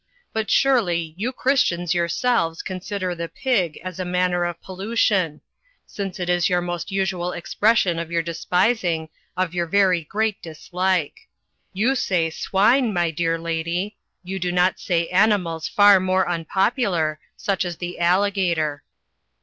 But, 0.33 0.49
surely, 0.49 1.13
you 1.15 1.31
Christians 1.31 1.93
yourselves 1.93 2.63
consider 2.63 3.13
the 3.13 3.27
pig 3.29 3.79
as 3.83 3.99
a 3.99 4.03
manner 4.03 4.45
of 4.45 4.59
pollution; 4.59 5.41
since 5.85 6.19
it 6.19 6.27
is 6.27 6.49
your 6.49 6.59
most 6.59 6.89
usual 6.89 7.31
expression 7.33 7.99
of 7.99 8.09
your 8.11 8.23
de 8.23 8.33
spising, 8.33 9.09
of 9.37 9.53
your 9.53 9.67
very 9.67 10.03
great 10.03 10.41
dislike. 10.41 11.27
You 11.71 11.93
say 11.93 12.31
'swine/ 12.31 12.91
my 12.91 13.11
dear 13.11 13.37
lady; 13.37 13.95
you 14.23 14.39
do 14.39 14.51
not 14.51 14.79
say 14.79 15.07
animals 15.09 15.67
far 15.67 15.99
more 15.99 16.25
unpop 16.27 16.77
ular, 16.77 17.17
such 17.37 17.63
as 17.63 17.77
the 17.77 17.99
alligator." 17.99 18.81